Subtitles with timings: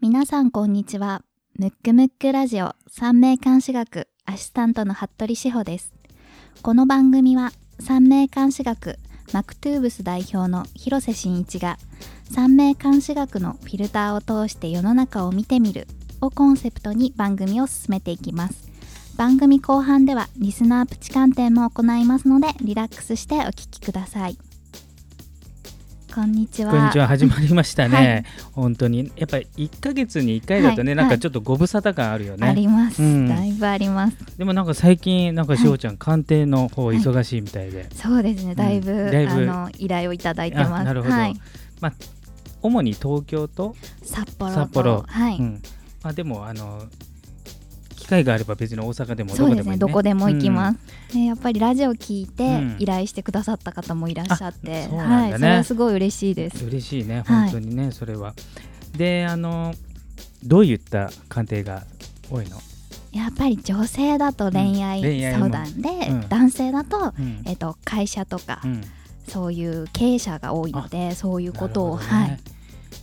[0.00, 1.22] 皆さんこんにちは。
[1.58, 5.92] ムックムックラジオ三名監視学アシスタントの服部志保です。
[6.62, 7.50] この番組は
[7.80, 8.96] 三名監視学
[9.32, 11.78] マクトゥーブス代表の広瀬真一が
[12.30, 15.88] 三名監視学のフィルターを通して世の中を見てみる
[16.20, 18.70] をコンセプトに番組を進めていきます。
[19.16, 24.38] 番組後半ではリスナープチ観点も行いますのでリラックスしてお聞きください。
[26.14, 26.72] こんにちは。
[26.72, 27.06] こんにちは。
[27.06, 28.24] 始まりましたね、はい。
[28.52, 29.12] 本当に。
[29.16, 30.96] やっぱり1ヶ月に1回だとね、はい。
[30.96, 33.28] なんかちょっとご無沙汰感あるよね、あります、うん。
[33.28, 34.16] だいぶあります。
[34.38, 35.62] でもなんか最近なんかはい。
[35.62, 39.32] しおちゃん、鑑定の方はい忙しいみたいで、そうですね、だいぶ,、うんだいぶ。
[39.32, 40.74] あの依頼をいただいてます。
[40.74, 41.14] あなるほど。
[41.14, 41.34] はい、
[42.62, 44.60] 主に東京と、札幌と。
[44.60, 45.04] 札幌。
[45.06, 45.62] はい、うん。
[46.02, 47.07] まあ、でもあの機
[48.08, 50.74] 会があれば別に大阪でもそうですね、どこでもいい、ね、どこでも行きま
[51.14, 52.76] うんやっぱりラジオ聞いてうん。
[52.78, 55.14] 依頼してくださった方もいらっしゃって、うなんだね。
[55.14, 56.64] はい、それはすごい嬉しいです。
[56.64, 57.50] 嬉しいねはい。
[57.50, 58.34] 本当にね、それは。
[58.96, 59.74] であの
[60.42, 61.84] どういった鑑定が
[62.30, 62.58] 多いの、
[63.12, 65.02] やっぱり女性だと恋愛
[65.32, 66.28] 相談で、うん。
[66.28, 67.42] 男性だと、うん。
[67.44, 68.82] えっと会社とか、うん。
[69.26, 72.04] そういう経営者が多いので、そういうことを、ね。
[72.04, 72.40] はい。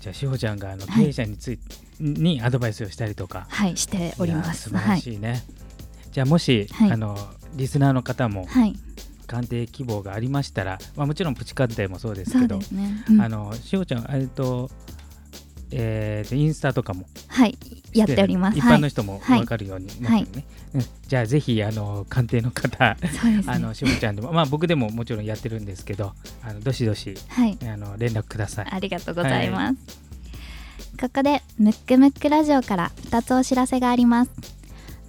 [0.01, 3.47] じゃあしほちゃんがあのはい経営者について、にアドバイスをしたりとか。
[3.49, 4.63] はいしております。
[4.63, 4.89] 素晴はい。
[4.89, 5.43] らしいね、
[6.11, 6.91] じゃあもし、はい。
[6.91, 7.17] あの
[7.55, 8.75] リスナーの方もはい、
[9.27, 13.03] 鑑定希望がありましたら、まあ、もちろんプチ鑑定もそうですけどね。
[13.09, 13.21] うん。
[13.21, 14.69] あのしほちゃんえっと
[15.71, 17.57] えーとインスタとかもはい、
[17.93, 18.57] やっております。
[18.57, 19.39] 一はい、般の人もはい。
[19.39, 20.81] 分かるようになってるね、うん。
[21.07, 22.97] じゃあぜひあの鑑定の方ね。
[23.47, 23.73] あの。
[23.73, 28.67] しほちゃんでもまあ僕でももちろんやってるんですけどあのどしどしはい、あの連絡ください。
[28.69, 30.04] ありがとうございます。
[30.99, 34.31] ここでムックムックラジオから2つお知らせがあります。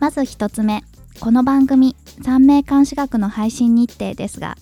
[0.01, 0.83] まず1つ目、
[1.21, 4.57] この番組三名監視学の配信日程ですが、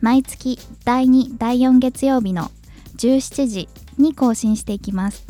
[0.00, 2.50] 毎月第2、第4月曜日の
[2.96, 5.24] 17時に更新していきます。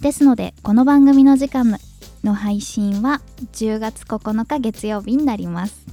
[0.00, 1.78] ですので、この番組の時間
[2.24, 3.20] の配信は
[3.52, 5.86] 10月9日月曜日になります。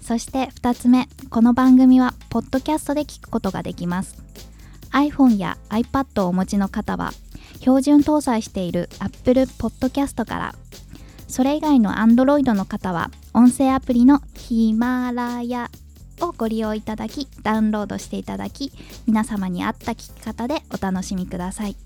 [0.00, 4.16] そして2つ目、この番組はポッドキャストで聞くことができます。
[4.92, 7.12] iPhone や iPad をお持ちの方は
[7.60, 10.54] 標準搭載している Apple Podcast から。
[11.28, 15.70] それ以外の Android の方は音声アプリのヒマラヤ
[16.20, 18.72] をご利用いただきダウンロードしていただき
[19.06, 21.76] 皆様に合った聞き方でお楽しみください。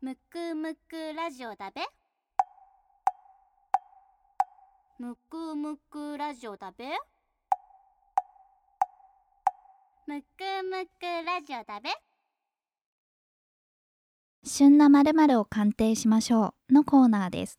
[0.00, 1.99] むくむくラジオだべ。
[5.00, 6.84] むくむくラジオだべ？
[10.06, 10.26] むく
[10.62, 11.88] むくラジオだべ？
[14.44, 17.56] 旬な〇〇を鑑定しましょうのコーナーです。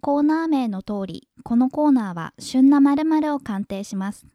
[0.00, 4.26] コーナー名の通りこのコーナーは旬な〇〇を鑑定します。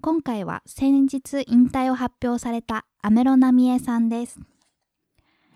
[0.00, 4.40] 今回は先日引退を発表された安室奈美恵さんです。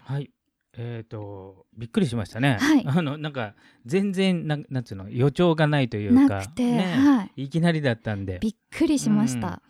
[0.04, 0.30] はい
[0.76, 2.84] えっ、とびっくりしましたね、はい。
[2.86, 3.54] あのなんか
[3.86, 7.44] 全然なんなんつうの予兆がないというかなくて、ねはい。
[7.44, 8.38] いきなりだったんで。
[8.40, 9.62] びっくりしました。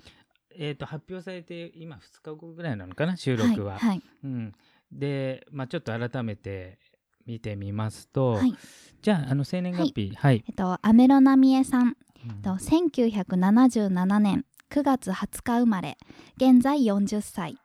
[0.56, 3.78] えー、と発表されて今2日後ぐらいなのかな収録は。
[3.78, 4.52] はい、はい、うん、
[4.92, 6.78] で、まあ、ちょっと改めて
[7.26, 8.54] 見てみますと、はい。
[9.00, 11.96] じゃああの生年月日はい、えっと安室奈美恵さん、うん。
[12.24, 15.96] えっと1977年9月20日生まれ、
[16.36, 17.56] 現在40歳。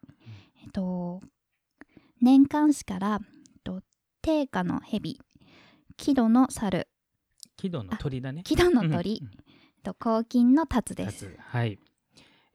[0.64, 1.22] えっと
[2.26, 3.82] 年間誌からえっと
[4.24, 5.22] 定価の蛇、
[5.96, 6.88] 木戸の猿、
[7.56, 8.42] 木戸の鳥だね。
[8.44, 9.22] 木戸の鳥、
[9.84, 11.26] と黄金の達で立す。
[11.26, 11.78] つはい。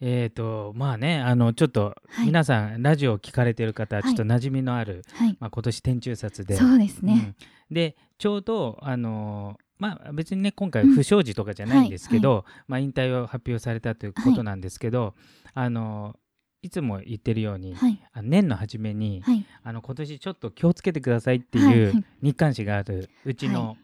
[0.00, 2.26] えー、とまあねあのちょっとはい。
[2.26, 6.56] 皆さん、ラジオを聞かれてる方はちょっと馴染みのある、はい、まあ、今年天中札で。
[6.56, 7.36] そうですね。
[7.70, 7.74] うん。
[7.74, 15.14] でちょうどあのーまあ別にね今回不祥事とかじゃないんですけど、まあ、引退を発表されたということなんですけど、
[15.54, 16.29] あのー
[16.62, 23.76] いつも言ってるように、はい、あ年の初めに、はい、あの今年ちょっと気をつけてくださいってはいいうはい日刊誌があるうちはの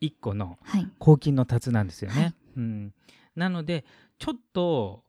[0.00, 2.22] 一個のはい、黄金の達なんですよね。
[2.22, 2.34] はい。
[2.56, 2.94] うん、
[3.34, 3.84] なので
[4.18, 5.02] ちょっと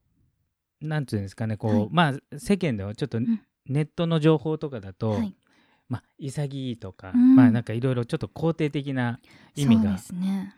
[0.81, 1.89] なんていうんですかねこう、はい。
[1.91, 3.41] まあ世間ではちょっとん。
[3.67, 5.35] ネットの情報とかだと、はい、
[5.89, 7.35] まあ、潔いとか、うん。
[7.35, 9.19] まあなんかいろいろちょっと肯定的な
[9.55, 9.97] 意味が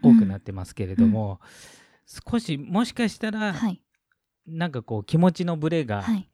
[0.01, 1.41] 多くなっってますけれども、
[2.05, 3.81] 少しもしかしたら、はい、
[4.47, 6.29] なんかこう気持ちのブレがはい、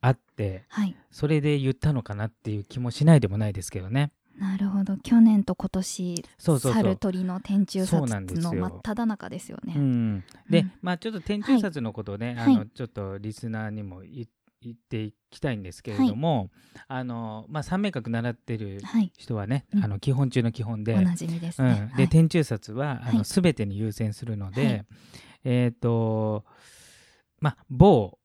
[0.00, 0.94] あって、はい。
[1.10, 4.12] それで言ったのかなっていう気もしないでもないですけどね。
[4.38, 4.96] なるほど。
[4.98, 6.82] 去年と今年そうそうそう。
[6.82, 8.52] 猿鳥の天中そう殺なんですよ。
[8.52, 9.74] の真っ只中ですよね。
[9.76, 10.72] うん、で、うん。
[10.82, 12.54] まあちょっと天中殺のことをね、はい。
[12.54, 14.26] あのちょっとリスナーにも言
[14.62, 16.50] 言っていきたいんですけれども、
[16.88, 19.84] あのまあ、三名閣習ってるはい、人はね、うん。
[19.84, 21.88] あの基本中の基本で、おなじみですね。
[21.90, 22.08] うん、で、はい。
[22.08, 23.16] 天中殺はあはい。
[23.18, 24.86] の全てに優先するので、はい。
[25.44, 26.44] えっ、と
[27.40, 28.18] まあ某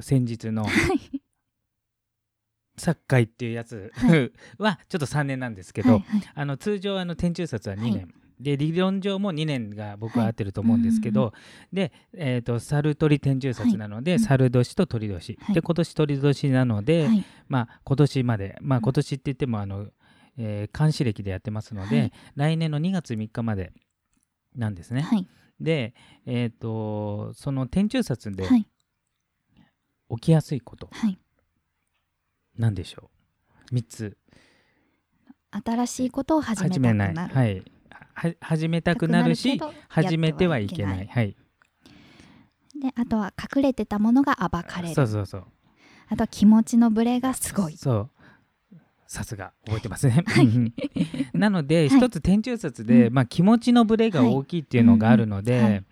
[0.00, 1.22] 先日のはい。
[2.76, 4.08] サッカーっていうやつは
[4.70, 6.22] はちょっと3年なんですけど、はいはい。
[6.34, 8.06] あの通常あの天中札は2年、はい
[8.40, 11.34] で理論上も2年が僕は合ってると思うんですけど、
[11.74, 14.24] で、えー、と猿鳥天中札なので、はいうん。
[14.24, 15.54] 猿年と鳥年、はい。
[15.54, 17.24] で今年鳥年なので、はい。
[17.48, 18.56] まあ今年まで。
[18.62, 18.82] まあうん。
[18.82, 19.88] 今年って言ってもあの、
[20.38, 22.12] えー監視歴でやってますので、はい。
[22.34, 23.74] 来年の2月3日まで
[24.56, 25.02] なんですね。
[25.02, 25.26] はい。
[25.60, 25.94] で、
[26.24, 28.66] えー、とその天中札ではい
[30.16, 30.88] 起きやすいこと。
[30.92, 31.18] はい。
[32.56, 33.10] なんでしょ
[33.70, 34.16] う？3つ。
[35.64, 37.64] 新しいことを始めない、くなるはい、
[38.14, 41.06] は始めたくなるし始めてはいけない。
[41.06, 41.36] はい。
[42.80, 44.94] であとは隠れてたものが暴かれる。
[44.94, 45.44] そうそうそう。
[46.08, 47.76] あとは気持ちのブレがすごい。
[47.76, 48.10] そう。
[49.06, 49.52] さすが。
[49.66, 50.72] 覚えてますね、 はい。
[51.34, 51.88] なのではい。
[51.88, 53.14] 一つ天中札で、うん。
[53.14, 55.72] まあ、気持ちのブレが大きいっていうのがあるので、はいうんうん。
[55.74, 55.84] はい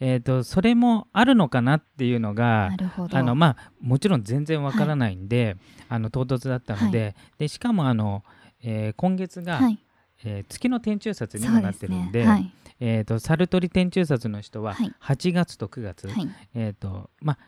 [0.00, 2.70] えー、とそれもあるのかなっていうのが
[3.12, 5.56] あのまあもちろん全然わからないんで、
[5.88, 8.24] あの唐突だったので,、でしかもあの、
[8.62, 9.78] えー今月が、はい。
[10.24, 12.50] えー月の天中札にもなってるんではい。
[12.80, 14.92] えー、とサルトリ天中札の人ははい。
[15.02, 16.28] 8月と9月、はい。
[16.54, 17.38] えーとまあ、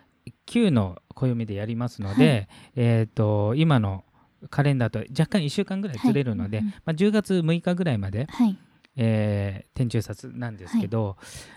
[0.46, 4.04] 9の暦でやりますので、えー、と今の
[4.50, 8.58] カレンダーと若干1週間ぐらいずれるので、まあ、10月6日ぐらいまで、はい
[8.96, 11.16] えー天中札なんですけど、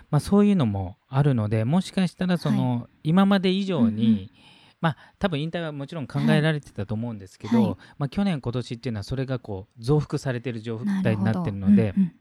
[0.10, 4.30] まあ、そういうのもあるのでもしかしたらその、今まで以上に、うんうん。
[4.82, 7.76] まあ多分引退はもちろん考えられてたと思うんですけど、はい。
[7.98, 12.16] まあ、去年今年っていうのはそれがこう増幅されてる状態になってるので、うんうん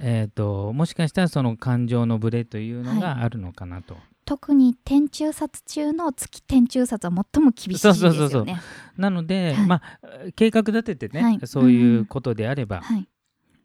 [0.00, 3.96] えー、ともしかしたらその感情のブレというのはがあるのかなと。
[4.24, 7.98] 特に天中札中の月天中札は最も厳しいですよね。
[8.00, 8.56] そうそうそうそう。
[9.00, 9.66] なので、はい。
[9.66, 9.82] まあ
[10.34, 11.40] 計画立ててね、はい。
[11.44, 12.96] そういうことであればは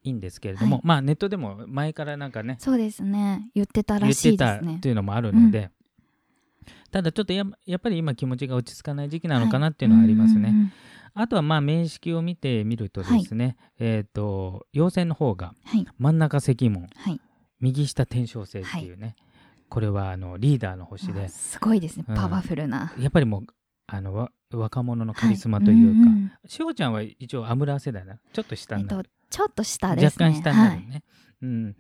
[0.03, 0.86] いいいんですけれども、はい。
[0.86, 3.50] まあネットでも前からなんかねそうですね。
[3.53, 4.80] 言ってた言っらしていでたすね。
[4.81, 5.69] というのもあるので、
[6.92, 10.42] ただちょっとややっぱり今気持ちが落ち着かない時期なのかなっていうのはありますね。
[10.44, 10.71] はいうんうんうん。
[11.13, 15.86] あとはまあ面識を見てみるとですね、えっ、と陽線の方がはい。
[15.98, 17.19] 真ん中赤門はい。
[17.59, 19.15] 右下天正星っていうね、
[19.69, 22.06] これはあのリーダーの星であすごいですね。
[22.07, 22.15] うん。
[22.15, 22.94] パワフルな。
[22.98, 23.44] やっぱりもう
[23.88, 29.03] あのわ若者のカリスマというか、はんんしおちゃんは一応アムラー世代なちょっと下えっになる。
[29.03, 30.25] と、ちょっと下ですね。
[30.27, 30.81] 若干下になはい。
[30.81, 31.03] るね、
[31.41, 31.75] うん、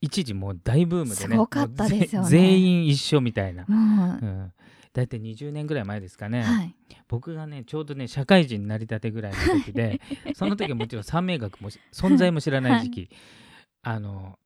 [0.00, 1.16] 一時もう大ブームでね。
[1.16, 2.28] すごかったですよね。
[2.28, 4.52] 全員一緒みたいな、もううん、
[4.94, 6.74] 大体20年ぐらい前ですかね、はい。
[7.08, 10.00] 僕がねちょうどね社会人になりたてぐらいの時で
[10.34, 13.10] その時はもちろん三名学もし存在も知らない時期、
[13.82, 14.38] あの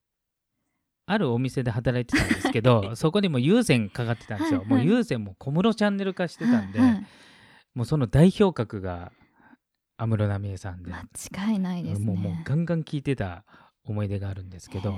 [1.05, 4.85] あるお店で働いてたんですけどそこにも有線かかってたんですよ、はいはい。
[4.85, 7.05] もう有線も小室チャンネル化してたんで、はいはい。
[7.75, 9.11] もうその代表格が
[9.99, 12.05] 安室奈美恵さんで、間違いないですね。
[12.05, 13.43] もうもうガンガン聴いてた
[13.83, 14.95] 思い出があるんですけど。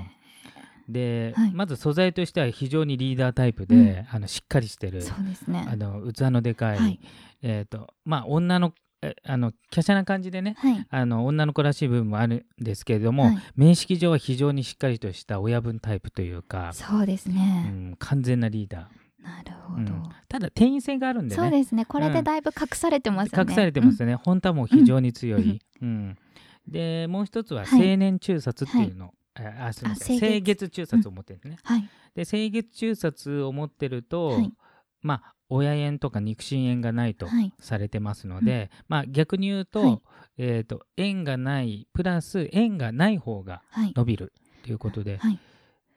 [0.88, 1.52] で、はい。
[1.52, 5.66] まず素材としては非常にリーダータイプで、あのしっかりしてるそうですね。
[5.68, 7.00] あの器のでかい、はい。
[7.42, 8.72] えっ、とまあ女の
[9.02, 10.86] えあの華奢な感じでねはい。
[10.88, 13.38] あの女の子らしい部分もあるんですけれども、はい。
[13.56, 18.88] 面識上は非常にしっかりとした親分タイプというか、そうですうねん、完全なリーダ
[19.22, 19.94] なるほー、ど。
[19.94, 20.02] うん。
[20.28, 21.42] ただ転移性があるんでね。
[21.42, 21.84] そうですね。
[21.84, 23.50] これでだいぶ隠されてますよね。
[23.50, 25.42] 隠されてますね、本当はもう非常に強うん。
[25.42, 26.18] い、うん。
[26.66, 27.90] でもう一つははい。
[27.90, 30.16] 青年中札っていうの、ああすみません。
[30.16, 31.88] あ清清月月中札を持ってるんですね、はい。
[32.14, 34.52] で清月中札を持ってると、はい。
[35.00, 37.52] まあ親縁とか肉親縁がないとはい。
[37.60, 40.00] されてますので、まあ逆に言うと,、はい。
[40.38, 43.92] えー、と縁がないプラス縁がない方がはい。
[43.94, 44.32] 伸びる
[44.64, 45.38] ということで、はい。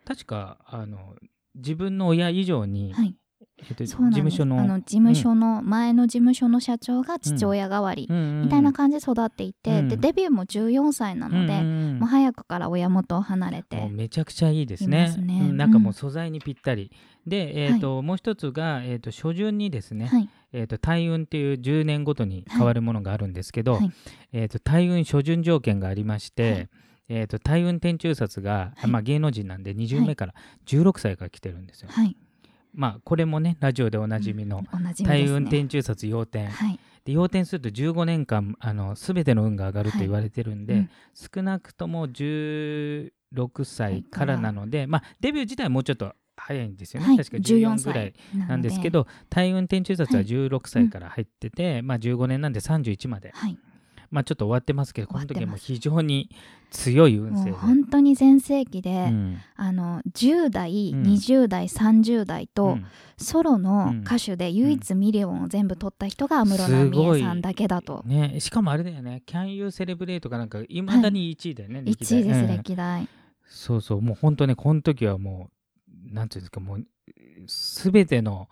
[0.05, 1.15] 確かあの
[1.55, 3.15] 自分の親以上に、はい。
[3.57, 9.87] えーと事務所のあの事務所の前の事務所の社長が父親代わりみみたいな感じで育っていて、うん。
[9.87, 11.61] でデビューも14歳なので、
[11.97, 13.87] もう早くから親元を離れて。
[13.89, 15.15] めちゃくちゃいいですいね。
[15.17, 16.91] うんなんかもううん素材にぴったり。
[17.25, 20.29] で、えーともう一つが、えー、と初旬にですね、はい。
[20.51, 23.91] えー、と大運っていう10年ごとに変わるものがあるんですけど、はい。
[24.33, 26.69] えー、と大運初旬条件がありまして、はい
[27.07, 28.89] えー、と大運天中札が、はい。
[28.89, 30.33] まあ、芸能人なんで20目から
[30.65, 31.89] 16歳から来てるんですよ。
[31.91, 32.15] はい。
[32.73, 34.63] まあこれもねラジオでおなじみの
[35.05, 36.79] 大運天中札要点、はい。
[37.05, 40.89] で要点すると15年間あの全ての運が上がると言われてるんで、うん。
[41.13, 43.11] 少なくとも16
[43.63, 47.17] 歳からなので、まあ、デビュー自体はもうちょっと早いんですよね、はい。
[47.17, 50.25] 確か14ぐらいななんですけど大運転中札ははい。
[50.25, 53.57] 16歳から入ってて、まあ、15年なんで31まで、はい
[54.11, 56.29] まあ、ちょっと終わってますけどこの時はもう非常に
[56.71, 57.51] 強い運勢で。
[57.51, 57.59] もう。
[57.59, 59.37] 本当に全盛期で、うん。
[59.55, 61.03] あの10代、うん。
[61.03, 62.85] 20代30代と、うん。
[63.17, 64.01] ソロのうん。
[64.01, 72.47] 歌手で唯一ミリオンを全部取った人が安室奈美恵さんだけだと、ね、しかもあれだよね「Can You Celebrate」とかなんかいまだに1位だよね、1位です、うん。
[72.47, 73.07] 歴代。
[73.47, 74.01] そうそう。
[74.01, 75.49] もう本当ねこの時はも
[76.09, 76.85] うなんていうんですかもう
[77.47, 78.47] 全ての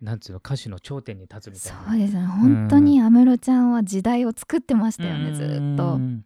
[0.00, 1.90] なんつうの歌手の頂点に立つみたいな。
[1.90, 2.26] そうですね。
[2.26, 5.94] 本当に安室ちゃんは時代を作ってましたよね、ずーっと。
[5.94, 5.98] う。
[5.98, 6.24] ん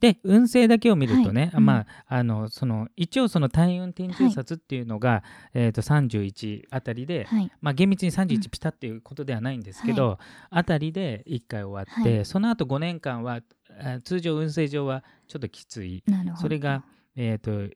[0.00, 1.62] で運勢だけを見るとね、はい。
[1.62, 5.22] まああのその一応その大運天中札っていうのが、
[5.54, 7.50] えー、と31あたりで、はい。
[7.62, 10.18] まあ、厳密にう31ピタっていうことではないんですけど、
[10.50, 12.24] あたりで1回終わって、はい。
[12.26, 13.40] その後5年間は
[13.80, 16.02] あ通常運勢上はちょっときつい。
[16.06, 16.42] なるほど。
[16.42, 16.84] それが、
[17.16, 17.74] えー、と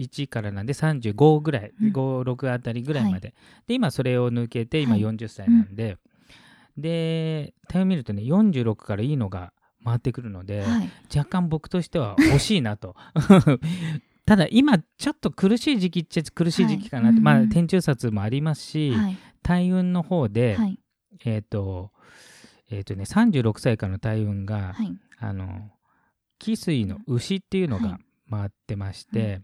[0.00, 1.92] 31からなんで35ぐらい、うん。
[1.92, 3.34] 56あたりぐらいまで、
[3.66, 5.00] で今それを抜けて今はい。
[5.00, 5.96] 40歳なんで、
[6.76, 9.52] でタイを見るとね46からいいのが
[9.84, 10.90] 回ってくるので、はい。
[11.16, 12.96] 若干僕としては惜しいなと。
[14.26, 17.48] ただ今ちょっと苦しい時期っちゃ苦しい時期かなって、まあはいうん。
[17.48, 19.18] うん天中札もありますし、はい。
[19.42, 20.78] 大運の方で、はい。
[21.24, 21.90] えっ、と
[22.70, 24.96] えっ、とね36歳からの大運が、はい。
[25.18, 25.70] あの
[26.38, 27.98] 紀水の牛っていうのはが
[28.30, 29.42] 回ってまして、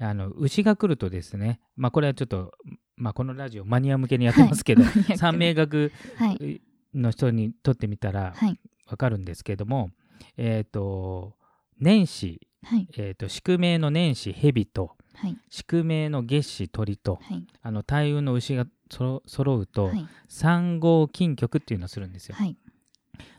[0.00, 2.52] あの牛が来るとですね、まあ、これはちょっと、
[2.96, 5.18] まあ、このラジオマニア向けにやってますけど、はい。
[5.18, 6.60] 三名学はい
[6.94, 8.58] の人にとってみたらはい。
[8.86, 9.90] わかるんですけども、
[10.36, 11.36] えっ、と
[11.78, 12.88] 年始、はい。
[12.96, 15.36] えー、と宿命の年始蛇とはい。
[15.50, 17.46] 宿命の月始鳥とはい。
[17.60, 20.06] あの大運の牛がそろ揃うと、はい。
[20.28, 22.36] 三号金局っていうのをするんですよ。
[22.36, 22.56] はい。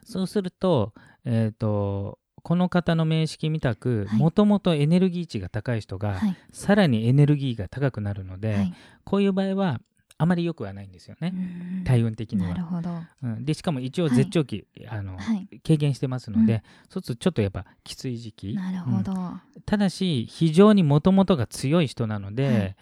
[0.04, 4.20] そうすると,、えー、とこの方の名式みたくはい。
[4.20, 6.36] もともとエネルギー値が高い人が、はい。
[6.52, 8.74] さらにエネルギーが高くなるので、はい。
[9.04, 9.82] こういう場合は
[10.18, 11.38] あまり良くはないんですよね、う
[11.82, 11.84] ん。
[11.86, 12.50] 大運的には。
[12.50, 12.90] なるほど。
[13.24, 14.16] うん、でしかも一応はい。
[14.16, 15.48] 絶頂期、あのはい。
[15.66, 16.62] 軽減してますので、うん。
[16.90, 18.54] そうするとちょっとやっぱきつい時期。
[18.54, 19.14] なるほど。
[19.14, 19.42] うん。
[19.66, 22.76] ただし非常にもともとが強い人なので、はい。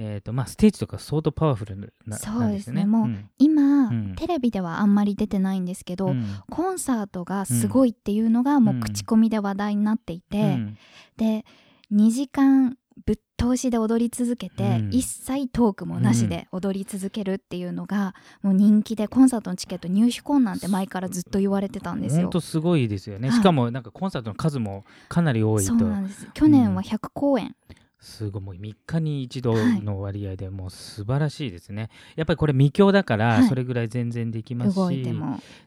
[0.00, 2.86] えーとまあ、ステージとか相当パワフルなそうですね。
[2.86, 3.28] もうん。
[3.38, 4.14] 今、うん。
[4.16, 6.24] テレビではあんまり出てないんですけど、うん。
[6.50, 10.76] コンサートがすごいっていうのがもう口コミで話題になっていて、うん。
[11.16, 11.44] で
[11.92, 12.76] 2時間
[13.06, 14.90] ぶっ通しで踊り続けて、うん。
[14.92, 22.30] 一切トークもなしで踊り続けるっていうのがもう人気でコンサートのチケット入手困難って前からずっと言われてたんですよ。
[22.40, 25.68] すごいですよね、はいしかもなんかコンサートの数もかなり多いと。
[25.68, 26.28] そうなんです。
[26.34, 27.54] 去年は100公演、
[28.00, 28.42] すごい。
[28.42, 33.48] もう3日に一度の割合でもう素晴らしいですね、やっぱりこれ未教だからはい。
[33.48, 35.04] それぐらい全然できますし、動い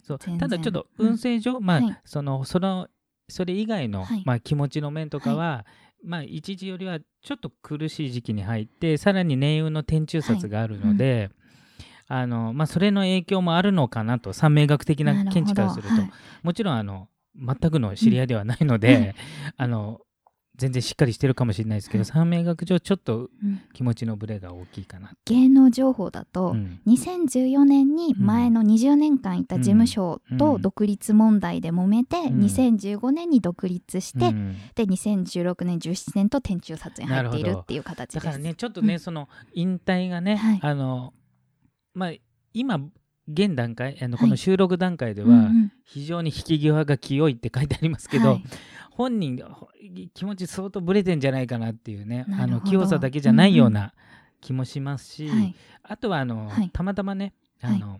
[0.03, 0.19] そう。
[0.19, 1.97] ただちょっと運勢上、まあ、はい。
[2.05, 2.87] そのその
[3.29, 4.23] それ以外の、はい。
[4.25, 5.65] まあ、気持ちの面とかは、
[6.03, 11.29] まあ一時よりはちょっと苦しい時期に入ってさらに年運の天中札があるので、
[12.07, 16.11] あのまあ、それの影響もあるのかなと三名学的な見地からすると、はい。
[16.43, 19.01] もちろんあの全くの知り合いではないので、うん。
[19.03, 19.15] はい
[19.57, 20.01] あの
[20.61, 22.05] 全然しっかりしてるかもしれないですけど、はい。
[22.05, 23.61] 三名学上ちょっとうん。
[23.73, 25.11] 気持ちのブレが大きいかな。
[25.25, 26.79] 芸能情報だと、うん。
[26.85, 30.61] 2014年に前の20年間いた事務所とうん。
[30.61, 32.39] 独立問題で揉めて、ん。
[32.39, 34.55] 2015年に独立して、うん。
[34.75, 38.25] で2016年17年と天中札に入っているっていう形です。
[38.25, 38.99] だからねちょっとね、うん。
[38.99, 40.59] その引退がね、はい。
[40.61, 41.13] あの
[41.95, 42.11] まあ
[42.53, 42.79] 今
[43.27, 44.25] 現段階あのはい。
[44.25, 45.71] この収録段階ではん。
[45.85, 48.43] 非常に引き際が清いって書いてありますけど、はい
[48.91, 49.69] 本人ほ
[50.13, 53.93] 気持ち相当ブレてんじゃないかなっていうねあの清さだけじゃないような
[54.41, 55.55] 気もしますし、はい。
[55.83, 56.69] あとはあの、はい。
[56.73, 57.99] たまたまねあの、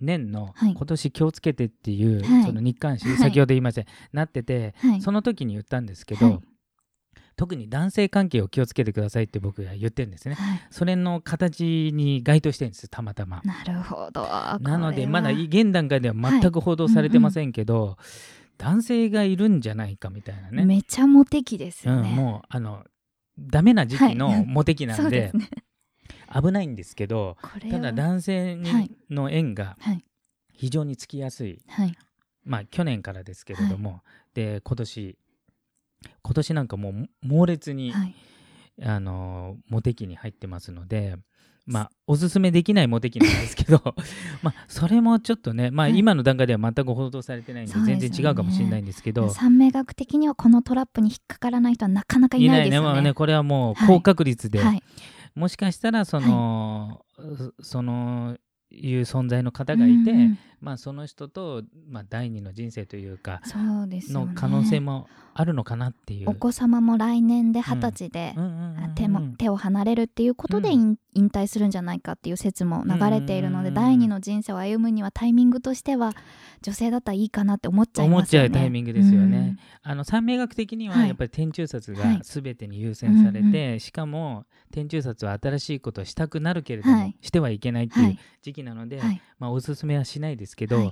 [0.00, 0.74] 年のはい。
[0.74, 2.44] 今年気をつけてっていう、はい。
[2.44, 3.16] その日刊誌、はい。
[3.18, 3.82] 先ほど言いました
[4.12, 5.00] なってて、はい。
[5.00, 6.40] その時に言ったんですけど、はい。
[7.36, 10.34] 特に男性関係を気をつけてくださいって僕が言ってるんですね。
[10.34, 10.60] はい。
[10.70, 13.42] それの形に該当してるんですたまたま。
[13.44, 14.22] なるほど。
[14.60, 17.96] なのでまだ現段階では全く報道されてませんけど、
[18.62, 20.64] 男性がいるんじゃないかみたいなね。
[20.64, 22.10] めちゃモテ期ですうん、よね。
[22.14, 22.84] もうあの
[23.36, 24.44] ダメな時期はのい。
[24.46, 25.50] モテ期なんで,、そうですね。
[26.32, 27.36] 危ないんですけど
[27.70, 28.56] ただ男性
[29.10, 30.04] の縁がはい。
[30.52, 31.60] 非常につきやすい。
[31.66, 31.96] はい。
[32.44, 34.02] まあ去年からですけれども、
[34.32, 35.18] で今年
[36.22, 38.14] 今年なんかもう猛烈に、はい。
[38.80, 41.16] あのモテ期に入ってますので
[41.64, 43.80] まあおすすめできないモテ期なんですけど
[44.42, 45.98] まあそれもちょっとねまあはい。
[45.98, 49.30] 今の段階では全く報道されてないんで全然違うかもしれないんですけど。
[49.30, 52.86] 三名学的にはこのトラップに引っかからない人はなかなかいないですよね。
[52.88, 53.88] まあねこれはもうはい。
[53.88, 54.82] 高確率で、はい。
[55.34, 58.36] もしかしたらその、そその
[58.70, 64.26] いう存在の方がいて、うんうんまあその人と、まあ、第二の人生というかそうですよね。
[64.26, 66.30] の可能性もあるのかなっていう。
[66.30, 68.44] お子様も来年で二十歳でうん。
[68.44, 70.74] うんうんうん手も手を離れるっていうことでうん。
[70.74, 73.74] 引引退するんじゃないかっていう説も流れているので、うん。
[73.74, 76.12] 第二の人生を歩むにはタイミングとしては
[76.60, 78.48] 女性だったらいいかなって思っちゃい思っちますよね。
[78.48, 79.56] ゃうタイミングですよね。
[79.82, 81.08] あの三名学的にははい。
[81.08, 82.18] やっぱり天中札はい。
[82.18, 87.16] が全てに優先されて、うんしかも天中札は新しいことをしたくなるけれども、はい。
[87.20, 89.20] してはいけないっていう時期なので、はい。
[89.38, 90.86] まあ、おすすめはしないですけど、はい。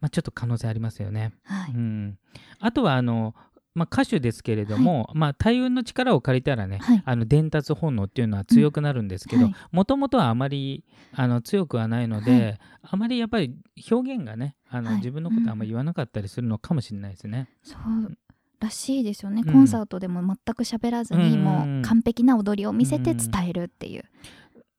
[0.00, 1.32] まあ、ちょっと可能性ありますよね。
[1.44, 1.72] はい。
[1.72, 2.18] うん、
[2.60, 3.34] あとはあの
[3.74, 7.02] まあ、歌手ですけれども、まあ、大運の力を借りたらね、はい。
[7.04, 9.54] あの伝達本能っていうのは強くなるんですけどはい。
[9.72, 12.58] もともとはあまりあの強くはないので、はい。
[12.82, 13.52] あまりやっぱり
[13.90, 14.96] 表現がねあの、はい。
[14.98, 17.48] 自分のことあんまり言わなかったりするのかもしれないですね。
[17.64, 18.16] そう
[18.60, 19.52] らしいですよね、うん。
[19.52, 24.04] コンサートでも全く喋らずに、うんもう完璧な踊りを見せて伝えるっていう、うん、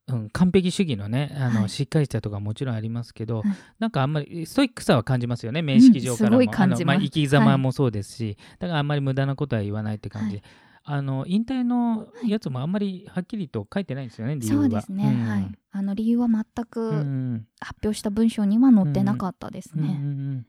[0.07, 1.69] 完璧主義のねあの、はい。
[1.69, 3.45] しっかりしたとかもちろんありますけど、はい
[3.79, 10.37] なんかあんまりストイックさは感じますよね面識上からも、うんあのまあ、生き様もそうですし、だからあんまり無駄なことは言わないって感じ。
[10.37, 10.43] で、
[10.83, 14.61] あの引退のやつもあんまりはっきりと書いてないんですよね理由は。
[14.61, 15.39] そうですね、んは。
[15.39, 15.51] い。
[15.71, 17.47] あの理由は全うくん。
[17.59, 20.45] 発表した文章には載ってなかったですうんうんうね、ん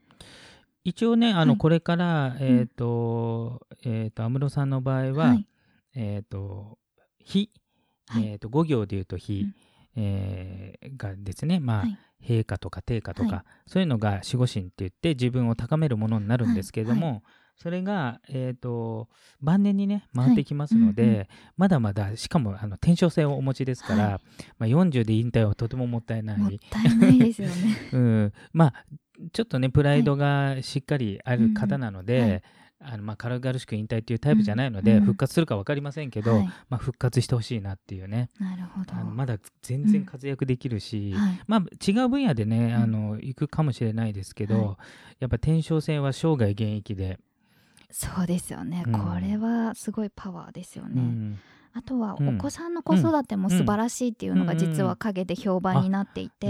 [0.85, 1.59] 一応ねあの、はい。
[1.59, 5.47] これからえっ、とえっ、と安室さんの場合は、はい。
[5.95, 6.79] えっ、と
[7.25, 7.51] 「日」
[8.09, 8.27] はい。
[8.27, 9.55] えー、と5行で言うと「日」うん。
[9.97, 11.99] えーがですねまあ、はい。
[12.23, 17.23] 陛下とか定下とか、はそういうのが守護神って言って自分を高めるものになるんですけれども、は
[17.57, 19.09] それが、えー、と
[19.41, 21.13] 晩年にね回ってきますので、はい。
[21.13, 24.21] うんうまだまだしかもあの天正性をお持ちですから、はい。
[24.59, 26.39] まあ、40で引退はとてももったいない。
[26.39, 27.55] もったいないですよね。
[27.93, 28.85] うん、まあ
[29.33, 32.43] ちょっとねプライドがしっかりある方なので、はい
[32.79, 35.05] あのまあ、軽々しく引退っていうタイプじゃないので、うん。
[35.05, 36.47] 復活するか分かりませんけど、はい。
[36.69, 38.29] まあ、復活してほしいなっていうね。
[38.39, 38.95] なるほど。
[38.95, 41.41] あのまだ全然活躍できるし、はい。
[41.47, 42.83] まあ、違う分野でね、うん。
[42.83, 44.77] あの行くかもしれないですけど、はい。
[45.21, 47.19] やっぱ天正戦は生涯現役で、
[47.91, 48.93] そうですよね、うん。
[48.93, 51.39] これはすごいパワーですよね、うん
[51.77, 52.29] あとはうん。
[52.37, 56.49] お子さんの子育ても素晴らしいっていうのが実は陰で評判になっていて、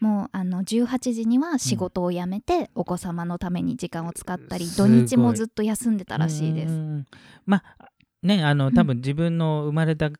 [0.00, 6.72] もうあの18時には仕事を辞めてお子様のために時間を使ったり、土日もずっと休んでたらしいです。
[6.72, 7.06] うん
[7.44, 7.88] まあ
[8.22, 10.10] ねあのうん多分自分の生まれた、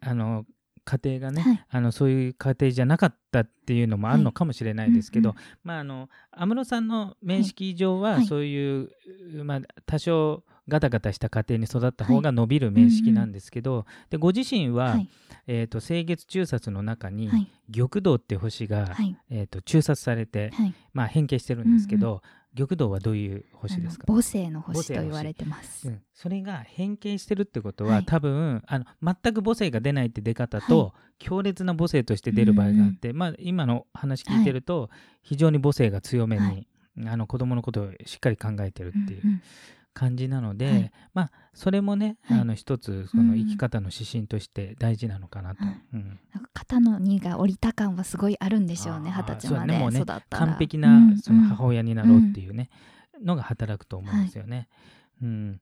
[0.00, 0.46] あの
[0.84, 1.66] 家庭がね、はい。
[1.70, 8.26] あのそういう家庭じゃなかったっていうのもあるのかもしれないですけど、うんまああの安室さんの面識上は、はい。
[8.26, 8.90] そういう、
[9.44, 15.08] まあ、多少ガタガタした家庭に育った方が伸びる面識なんですけど、でご自身は、はい。
[15.46, 17.48] えー、と清月中殺の中に、はい。
[17.70, 19.16] 玉堂って星が、はい。
[19.30, 20.74] えー、と中殺されて、はい。
[20.92, 22.22] まあ、変形してるんですけど、
[22.56, 24.04] 玉堂はどういう星ですか？
[24.06, 25.88] 母性の星と言われてます。
[25.88, 28.04] うん、それが変形してるってことは、はい。
[28.04, 34.90] 多分あの全く母性が出ないって出方と、強烈な母性として出る場合があって、まあ、今の話聞いてると、
[35.22, 36.66] 非常に母性が強めに、はい。
[37.06, 39.20] あの子供のことをしっかり考えてるっていう。
[39.24, 39.42] うんうん
[39.94, 40.92] 感じなので、はい。
[41.14, 42.40] まあそれもね、はい。
[42.40, 43.30] あの一つそうんうん。
[43.30, 45.64] の生き方の指針として大事なのかなと。
[45.64, 45.80] はい。
[45.94, 46.18] うん。
[46.34, 49.10] なんか肩の荷が下りた感はすごいあるんでしょうね。
[49.14, 51.18] あー二十歳まで育ったら完璧うなん。
[51.18, 52.68] そのうん母親になろうっていうね、
[53.22, 54.68] のが働くと思うんですよね。
[55.22, 55.60] うん。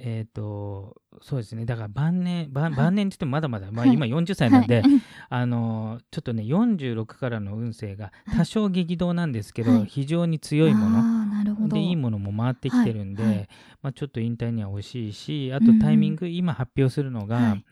[0.00, 1.64] えっ、とそうですね。
[1.64, 2.74] だから晩年晩はい。
[2.74, 3.94] 晩年って言ってもまだまだ、まあ、はい。
[3.94, 4.90] 今40歳なんで、はい。
[5.28, 9.86] あのちょっとね46からの運勢が多少激動なんですけど、はい。
[9.86, 11.76] 非常に強いもの、あーなるほど。
[11.76, 13.48] でいいものも回ってきてるんで、はいはい。
[13.82, 15.78] まあ、ちょっと引退には惜しいしあうんうん。
[15.78, 17.64] とタイミング、今発表するのがはい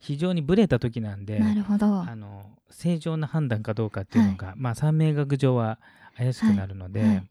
[0.00, 5.78] 非常にブレた時なんで、あの正常な判断かどうかっていうのが、まあ三名学上は
[6.16, 7.08] 怪しくなるので、はい。
[7.10, 7.26] はい。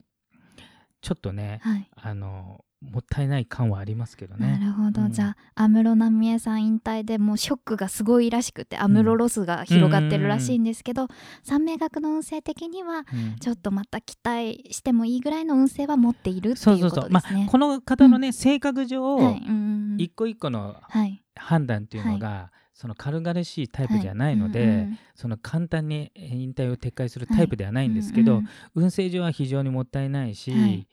[1.00, 1.90] ちょっとねはい。
[1.96, 4.60] あのもったいない感はありますけどなね。
[4.64, 5.12] るほど、うん。
[5.12, 11.08] じゃあ安室奈美恵さん引退でもうショックがすごいらしくて安室ロスが広がってるらしいんですけど、
[11.42, 13.36] 三名学の運勢的にはうん。
[13.38, 17.10] ちょっとまた期待してもいいぐらいの運勢は持っているってそういうそうそう。
[17.10, 17.46] まことですね。
[17.48, 21.22] あこの方のね、性格上、はい、うん一個一個のはい。
[21.34, 24.68] 判断っていうのが、その軽々しいタイプじゃないので、はい。
[24.68, 28.48] うんうんその簡単に引退を撤回するタイプではないんですけど、うんうん。
[28.84, 30.88] 運勢上は非常にもったいないし、はい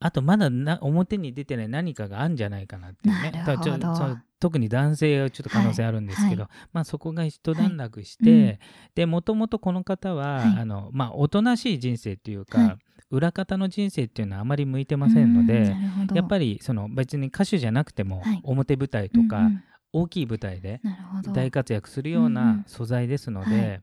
[0.00, 3.44] あとまだな表に出てない何かがあるんじゃないかなっていうね。
[4.40, 8.40] 特に男性はちょっと可能性あるんですけど、はまあ、そこが一段落して、はい。
[8.40, 8.58] うん
[8.94, 10.60] でもともとこの方は、はい。
[10.60, 12.76] あのまあ、おとなしい人生っていうか、はい。
[13.10, 15.76] 裏方の人生っていうのはあまり向いてませんので、
[16.14, 18.40] やっぱりりその別に歌手じゃなくても、はい。
[18.42, 19.50] 表舞台とか、
[19.92, 20.80] 大きい舞台で
[21.34, 22.64] 大活躍するようなん。
[22.66, 23.82] 素材ですので、はい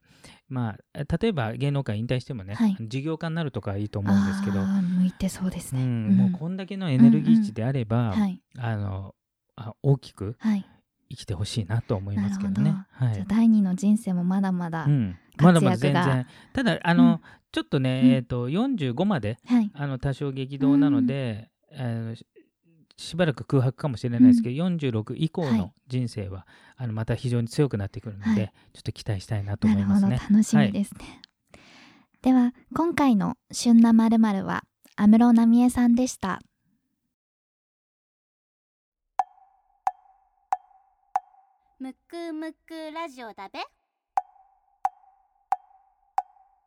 [0.50, 2.78] まあ、例えば芸能界引退してもね、はい。
[2.80, 9.16] 事業家になるとかはいいと思うんですけど、向いてそうですね、うんもうこんだけのエネルギー値であれば、はいあの
[9.56, 10.66] あ大きくはい。
[11.10, 12.76] 生きてほしいなと思いますけどね。
[12.92, 13.14] はい。
[13.14, 16.06] じゃあ第二の人生もまだまだ、うん、まだまだ活躍が。
[16.06, 17.20] 全然ただあの、うん。
[17.52, 18.12] ちょっとね、うん。
[18.12, 19.72] えー、と45まではい。
[19.74, 22.16] あの多少激動なので、あの
[22.98, 25.74] ししばらく空白かもしれないですけど、46以降のはい。
[25.88, 28.54] 人生は、あのまた非常に強くなってくるので、はい。
[28.74, 30.20] ちょっと期待したいなと思いますね。
[30.30, 31.22] 楽しみですね、
[32.22, 34.64] では今回の「旬なまるは
[34.96, 36.42] 安室奈美恵さんでした。
[41.80, 43.60] むくむくラジオだべ。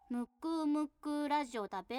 [0.09, 1.97] むくむくラジオだべ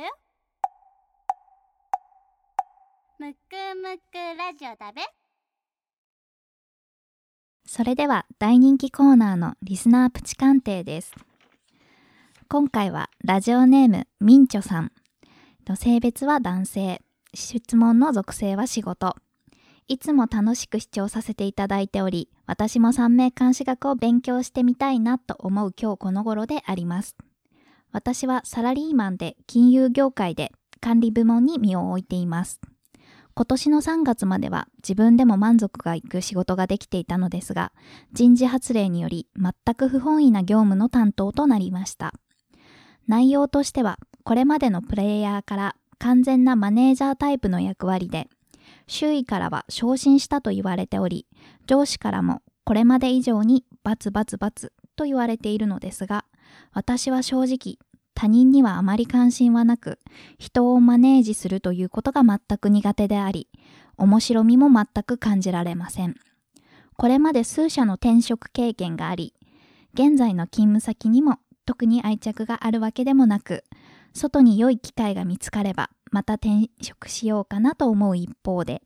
[3.22, 3.36] むく
[3.80, 5.02] むくラジオだべ
[7.68, 11.14] それでは大人気コーナーのリスナープチ鑑定です。
[12.50, 14.92] 今回はラジオネームみんちょさん。
[15.76, 17.04] 性別は男性。
[17.36, 19.16] 質問の属性は仕事。
[19.88, 27.16] いつも楽しく視聴させていただいており、私も三名監視学を勉強してみたいなと思う今日この頃であります。
[27.92, 32.60] 私はサラリーマンで金融業界で管理部門に身を置いています。
[33.34, 37.72] 今年の3月までは自分でも満足がいく仕事ができていたのですが、
[38.12, 42.14] 人事発令により全く不本意な業務の担当となりました。
[43.08, 48.28] 内容としては、これまでのプレイヤーから完全なマネージャータイプの役割で、
[48.88, 51.26] 周囲からは昇進したと言われており、
[51.68, 56.26] 上司からもこれまで以上にバツバツバツと言われているのですが、
[56.74, 57.78] 私は正直
[58.22, 59.98] 他人にはあまり関心はなく、
[60.38, 63.48] 人をマネージするということが全く苦手であり、
[63.98, 66.14] 面白みも全く感じられません。
[66.98, 69.34] これまで数社の転職経験があり、
[69.96, 73.64] 現在の勤務先にも特に愛着があるわけでもなく、
[74.14, 78.84] 外に良い機会が見つかれば、また転職しようかなと思う一方で、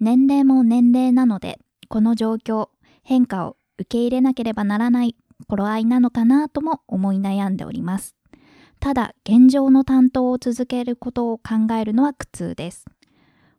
[0.00, 2.70] 年齢も年齢なので、この状況、
[3.02, 5.16] 変化を受け入れなければならない
[5.48, 8.16] 頃合いなのかなとも思い悩んでおります。
[8.84, 12.84] ただ、現状の担当を続けることを考えるのは苦痛です。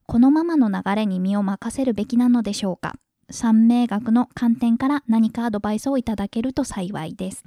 [0.06, 2.94] このままの流れに身を任せるべきなのでしょうか
[3.32, 7.44] 三名学の観点から何かアドバイスをいただけると幸いです。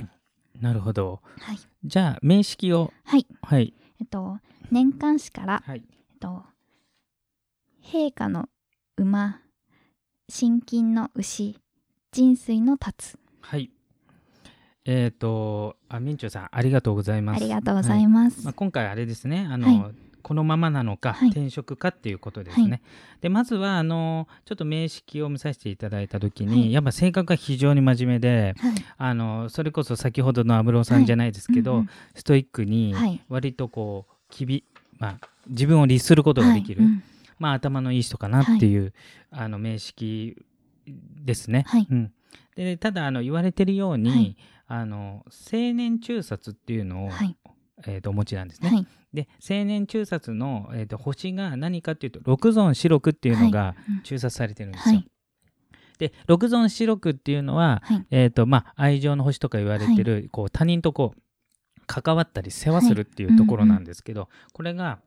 [0.61, 1.21] なるほど。
[1.39, 1.59] はい。
[1.85, 3.29] じゃあ、名式を、はい。
[3.43, 3.73] はい。
[4.01, 4.41] えっと、
[4.73, 5.85] 年間誌から、はい。
[6.11, 6.43] えっと、
[7.85, 8.49] 陛下の
[8.97, 9.41] 馬、
[10.29, 11.57] 心筋の牛、
[12.11, 13.19] 人水の立つ。
[13.41, 13.71] はい。
[14.91, 17.37] えっ、と、あ、みんちょさん、ありがとうございます。
[17.37, 18.43] ありがとうござはいます。
[18.43, 19.95] まあ、今回あれですね、あの、はい。
[20.23, 21.29] このままなのか、はい。
[21.29, 22.71] 転職かっていうことですね。
[22.71, 22.79] は
[23.21, 26.73] で、まずは、あの、ちょっと名式を見させていただいたときに、はい。
[26.73, 28.75] やっぱ性格が非常に真面目で、はい。
[28.97, 34.65] あの、それこそ先ほどの安室さんじゃないですけど、うんうんストイックにはい、割とこう、きび、
[34.99, 36.91] まあ、自分を律することができる、はい。
[36.93, 37.03] うん
[37.39, 38.95] まあ、頭のいい人かなっていう、
[39.31, 40.37] あの、名式
[40.87, 41.65] ですね。
[41.69, 41.87] はい。
[41.91, 42.13] うん、
[42.65, 44.37] でただあの言われてるように、はい
[44.71, 47.37] あの青年中殺っていうのを、はい。
[47.87, 48.69] えー、とお持ちなんですね。
[48.71, 48.87] はい。
[49.15, 54.97] で青年中殺の、えー、と星が何かっていうと六尊四六っていうのがうん中殺されてるんですよ。
[54.97, 55.09] はい
[55.99, 58.07] で六尊四六っていうのは、はい。
[58.11, 61.21] えーとまあ、愛情の星とか言われてる、こう他人とこう
[61.87, 65.01] 関わったり世話するっていうところなんですけど、これが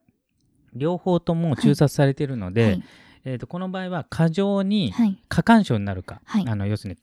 [0.74, 2.84] 両方とも中殺されてるので、はい。
[3.24, 5.16] えー、とこの場合は過剰にはい。
[5.28, 6.96] 過干渉になるか、はいあの要するに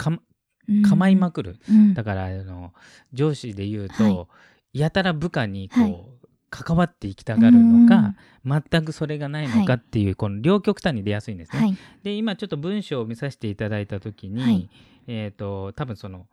[0.89, 1.93] 構いまくる、うん。
[1.93, 2.73] だからあの
[3.13, 4.27] 上司で言うと、は
[4.73, 6.05] やたら部下にこう、はい。
[6.51, 11.59] 関わっていきたがるのか、全くそれがないのかっていう、この両極端に出やすいんですね。
[11.59, 11.77] はい。
[12.03, 14.69] で今ちょっと文章を見させていただいた時に、はい。
[15.07, 16.25] えっ、と多分その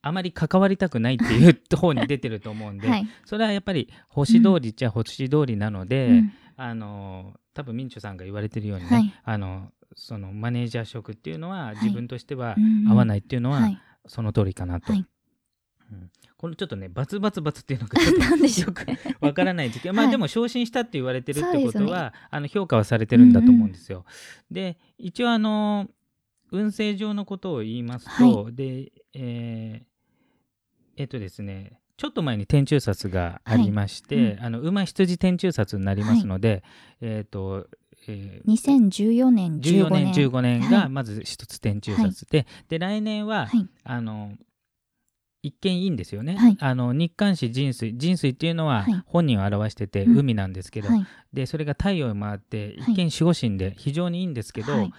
[0.00, 3.06] あまり関わりたくないっていう方に出てると思うんで、はい。
[3.24, 6.32] それはやっぱり星通りっちゃ星通りなので、うん。
[6.56, 9.14] あの多分ミンチョさんが言われてるようにね、はい。
[9.24, 11.74] あのそのマネージャー職っていうのは、い。
[11.76, 13.78] 自分としてはうん合わないっていうのは、はい。
[14.06, 14.92] その通りかなと。
[14.92, 15.06] はい。
[15.92, 16.10] うん。
[16.36, 18.86] このちょっとねバツバツバツっていうのがちょっと なんでしょうよく
[19.24, 24.04] わからない時期、まあはいでも昇進したって言われてるってことは、あの評価はされてるんだと思うんですよ。
[24.50, 25.88] で一応あの
[26.50, 29.92] 運勢上のことを言いますと、でえー
[30.96, 34.24] えっとですねちょっと前に天中殺がありまして、はい。
[34.24, 34.42] うん。
[34.42, 36.64] あの馬羊天中殺になりますので、
[37.00, 37.68] えっ、と、
[38.08, 40.14] えー2014年、14 15年年。
[40.14, 43.68] 15年はいがまず一つ天中殺で、で来年は、はい。
[43.84, 44.32] あの
[45.44, 51.06] 一見いいんですよね、はいあの日韓史人水人水っていうのははい本人を表しててうん海なんですけど、はい。
[51.32, 54.92] でそれが太陽に回ってはい一見守護神で非常にいいんですけど、はい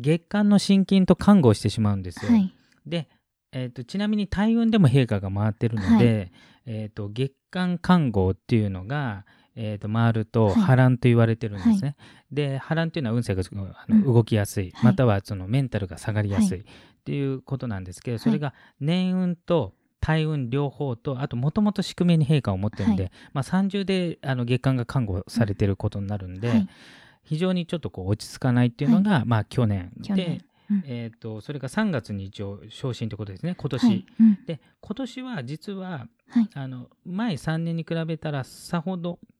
[0.00, 2.30] 月間の心筋と看護をしてしまうんですよ。
[2.30, 2.54] はい。
[2.86, 3.08] で、
[3.52, 6.30] えー、とちなみに大運でも陛下が回ってるので、
[6.66, 9.24] えー、と月間看護っていうのが、
[9.60, 10.54] えー、と回るとはい。
[10.54, 11.96] 波乱と言われてるんですね。
[12.30, 13.54] で波乱っていうのは運勢があ
[13.88, 14.04] のうん。
[14.04, 14.84] 動きやすい、はい。
[14.84, 16.58] またはそのメンタルが下がりやすい。
[16.58, 16.66] はっ
[17.08, 26.68] ていうことなんですけど、それが年運と大運両方とあともともと宿命に陛下を持ってるんで、はまあ、三重であの月間が看護されてることになるんで、はい。
[27.24, 29.90] 非常にちょっとこう落ち着かないっていうのが、まあ去年。
[29.96, 30.42] で。
[30.70, 30.82] うん。
[30.86, 33.54] えー、とそれが3月に一応昇進ということですね。
[33.54, 34.06] 今年、はい。
[34.20, 34.38] うん。
[34.44, 36.48] で今年は実ははい。
[36.52, 39.37] あの前3年に比べたらさほどあ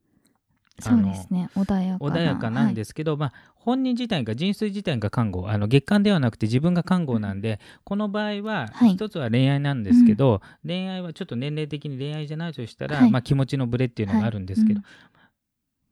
[0.80, 1.50] そうのですね。
[1.56, 2.14] 穏やかな。
[2.14, 8.92] 穏やかなんですけど、まあ、本人自体が人水自体が看護あの月間ではなくて自分が看護なんで、この場合ははい。
[8.92, 13.10] 一つは恋愛なんですけど、恋愛はちょっと年齢的に恋愛じゃないとしたら、はい。
[13.10, 14.86] まあ、気持ちのブレっていうのがあるんですけど、はい。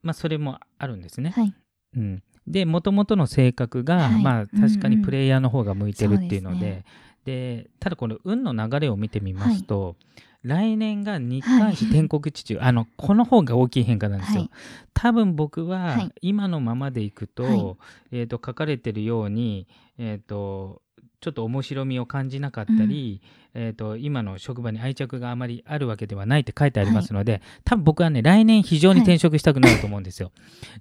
[0.02, 1.30] まあ、それもあるんですね。
[1.30, 1.52] はい。
[1.96, 4.22] うん、でもともとの性格が、はい。
[4.22, 6.84] まあ確かにプレイヤーの方が向いてるっていうので,、そうですね。
[7.24, 9.96] でただこの運の流れを見てみますと、
[10.42, 14.40] 来年が日韓史天国地中、 あのこの方が大きい変化なんですよ。
[14.40, 14.50] はい。
[14.94, 16.12] 多分僕ははい。
[16.22, 17.76] 今のままでいくと,、はい。
[18.12, 19.66] えー、と書かれてるように、
[19.98, 20.82] えー、と
[21.20, 23.20] ちょっと面白みを感じなかったり、
[23.54, 30.30] えー、と今の職場に愛着があまりあるわけではないって書いてありますので、多分僕はね来年非常に転職したくなると思うんですよ。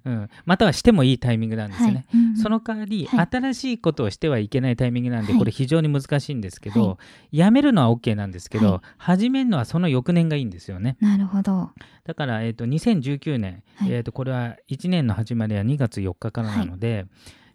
[0.04, 2.06] うん、またはしてもいいタイミングなんですよね。
[2.10, 2.20] はい。
[2.20, 3.28] うんその代わり、はい。
[3.32, 5.38] 新しいことをしてはいけないタイミングなんで、はい。
[5.38, 6.98] これ非常に難しいんですけど、は
[7.32, 8.80] 辞めるのは OK なんですけど、はい。
[8.98, 10.96] 始めるのはその翌年がいいんですよね。
[11.00, 11.70] なるほど。
[12.04, 13.92] だから、えー、と2019年、はい。
[13.92, 17.06] えー、とこれは1年の始まりは2月4日からなので、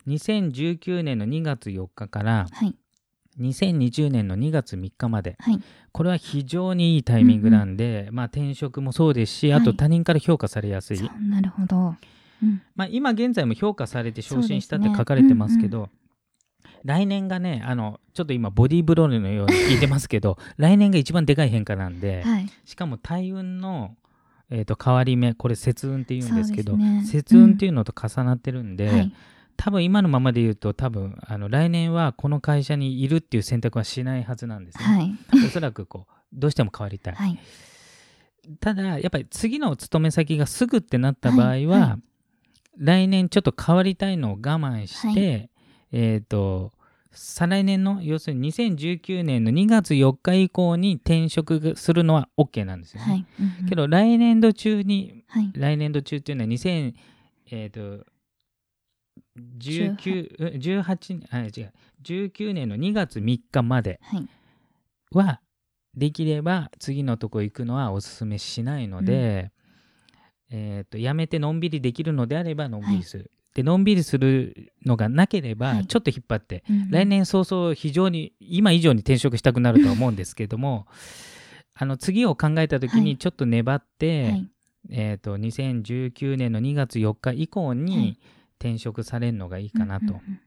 [0.08, 2.76] 2019年の2月4日からはい。
[3.40, 5.38] 2020年の2月3日まで。
[5.40, 5.62] はい。
[5.92, 9.66] これは非常にいいタイミングなんで、まあ、転職もそうですしあはい。
[9.66, 11.96] と他人から評価されやすい、なるほど、
[12.42, 15.90] うん、まあ、今現在も評価されて昇進したって書かれてますけど
[16.84, 22.48] 来年がねあのちょっと今ボディーブローのように聞いてますけど来年が一番でかい変化なんで、はい。
[22.66, 23.96] しかも大運の、
[24.50, 27.04] えー、と変わり目これ節運っていうんですけどね。
[27.06, 29.14] 節運っていうのと重なってるんで、はい
[29.58, 34.84] 多分今のままで言うと多分あの来年はこの会社にいるっていう選択はしないはずなんですね。
[34.84, 35.16] はい。
[35.46, 37.16] おそらくこうどうしても変わりたい。
[37.16, 37.40] はい。
[38.60, 42.00] ただやっぱり次の勤め先がすぐってなった場合は、はいは
[42.78, 45.50] 来年ちょっと変わりたいのを我慢して、は
[45.92, 46.72] えっ、と
[47.12, 53.08] 再来年の要するに2019年の2月4日以降に転職するのは OK なんですよね。
[53.08, 53.26] はい。
[53.40, 53.66] うんうん。
[53.68, 55.52] けど来年度中にはい。
[55.54, 56.94] 来年度中っていうのは2000
[57.52, 58.06] えっ、と
[59.60, 61.74] 19うん18あ違う。
[62.04, 64.28] 19年の2月3日まではい。
[65.14, 65.42] は
[65.96, 69.52] できれば次のとこ行くのはおすすめしないので、
[70.50, 75.88] えー、とやめてのんびりできるのであればのんびりする、でのんびりするのがなければはい。
[75.88, 76.92] ちょっと引っ張って、うんうん。
[76.92, 80.88] 来年早々非常に今以上に転職したくなるとは思うんですけども
[81.76, 83.02] あの次を考えた時はい。
[83.02, 84.50] にちょっと粘って、はい。
[84.90, 87.78] えー、と2019年の2月4日以降はい。
[87.78, 88.18] に
[88.62, 90.40] 転職されるのがいいかなとうんうんうん。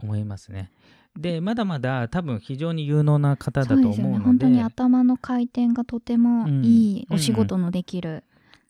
[0.00, 0.70] 思いますね。
[1.16, 4.08] でまだまだ多分非常に有能な方だと思うそうでね。
[4.10, 4.24] ので。
[4.24, 8.22] 本当に頭の回転がとてもいいお仕事のできる、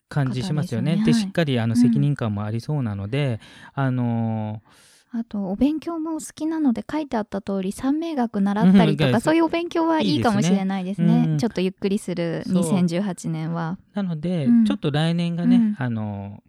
[0.09, 1.03] 感じしますよね。
[1.05, 3.39] でしっかりあのうん責任感もありそうなので、
[3.73, 4.61] あの
[5.11, 9.11] あとお勉強もお好きなので書いてあった通り三名学習ったりとうん。
[9.11, 11.25] かそういうお勉強はいいかもしれないですね。
[11.27, 11.37] うん。
[11.37, 12.63] ちょっとゆっくりするそう。
[12.63, 13.77] 2018年は。
[13.93, 14.65] なので、うん。
[14.65, 15.75] ちょっと来年がね、うん。
[15.77, 16.43] あの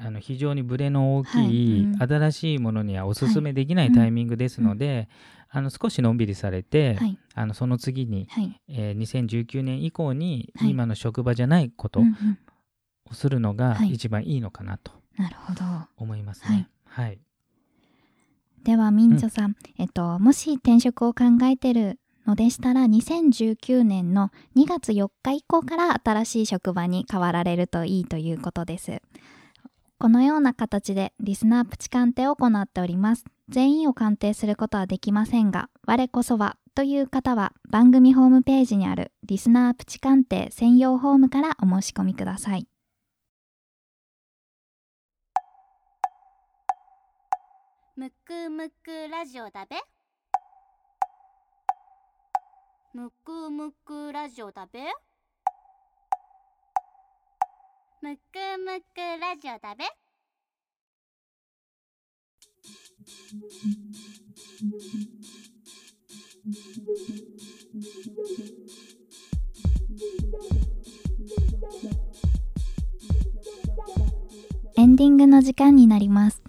[0.00, 1.80] あの非常にブレの大きい、はい。
[1.80, 2.02] うん。
[2.02, 5.08] 新しいものにはおすすめできないタイミングですので、
[5.50, 7.18] あの少しのんびりされて、はい。
[7.34, 10.70] あのその次に、はい、えー2019年以降にはい。
[10.70, 12.38] 今の職場じゃないことうんうん。
[13.10, 13.92] をするのがはい。
[13.92, 14.92] 一番いいのかなと
[15.96, 16.68] 思いますね。
[16.84, 17.18] はい、
[18.64, 29.00] ではみんちょさん、えっともし転職を考えてるのでしたら2019年の2月4日以降から新しい職場に変わられるといいということです
[30.00, 33.24] このような形でリスナープチ鑑定を行っております。
[33.48, 42.68] 全員を鑑定することはできませんが我こそはという方は番組ホームページにあるリスナープチ鑑定専用フォームからお申し込みください。
[47.96, 49.76] むくむくラジオだべ。
[52.94, 54.80] むくむくラジオだべ。
[58.00, 58.20] むく
[58.64, 59.84] むくラジオだべ。
[74.76, 76.40] エンディングの時間になります。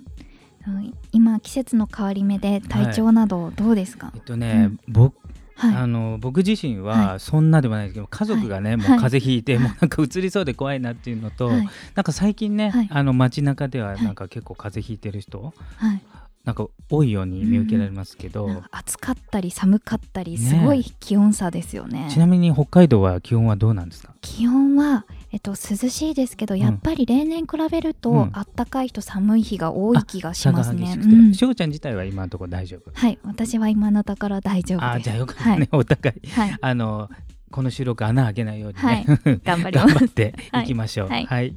[0.68, 4.12] うん今季節の変わり目で体調などどうですか？
[4.16, 5.16] えっとね、僕
[5.60, 11.70] はい、あの僕自身ははそんなでもないですけど、家族がね、もうはい風邪ひいて、もうなんか移りそうで怖いなっていうのと、はい。
[11.96, 12.88] なんか最近ね、はい。
[12.90, 14.04] あの街中でははい。
[14.04, 16.02] なんか結構風邪ひいてる人、はい。
[16.46, 22.08] なんか多いように見受けられますけど、なんか暑かったり寒かったりねすごい気温差ですよね。
[22.10, 24.14] ちなみに北海道は気温はどうなんですか？
[24.22, 25.56] 気温は、えっと、涼
[25.90, 28.30] しいですけどやっぱり例年比べると、うん。
[28.34, 30.98] あったかい日と寒い日が多い気がしますね。
[30.98, 32.92] 激しょうちゃん自体は今のところ大丈夫。
[32.94, 34.90] はい私は今のところ大丈夫です。
[34.90, 36.28] あーじゃあよかったね、お互い。
[36.30, 37.10] はい、あの
[37.52, 39.06] この収録穴開けないようにはい。
[39.06, 39.94] ね、頑張ります。
[39.94, 40.64] 頑張ってい。
[40.66, 41.10] きましょう。
[41.10, 41.26] はい。
[41.26, 41.56] はい、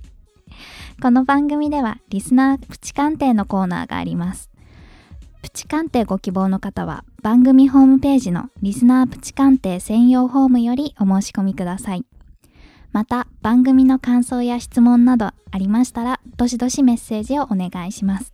[1.00, 4.50] この番組ではリスナープチ鑑定のコーナーがあります。
[5.40, 12.04] プチ鑑定ご希望の方は番組ホームページのリスナープチ鑑定専用フォームよりお申し込みください。
[12.92, 18.32] また番組の感想や質問などありましたらどしどしメッセージをお願いします。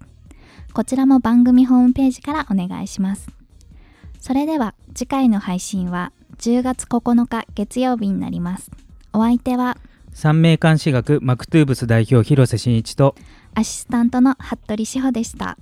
[0.72, 3.28] こちらも番組ホームページからお願いします。
[4.20, 8.70] それでは次回の配信は10月9日月曜日になります。
[9.12, 9.78] お相手は
[10.12, 13.14] 三名監視学マクトゥーブス代表広瀬真一と
[13.54, 15.56] アシスタントの服部志保でした